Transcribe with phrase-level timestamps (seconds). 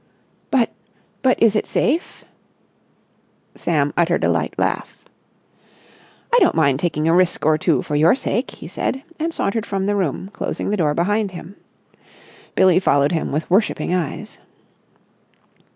[0.49, 2.25] "But—but is it safe?"
[3.53, 5.05] Sam uttered a light laugh.
[6.33, 9.67] "I don't mind taking a risk or two for your sake," he said, and sauntered
[9.67, 11.55] from the room, closing the door behind him.
[12.55, 14.39] Billie followed him with worshipping eyes.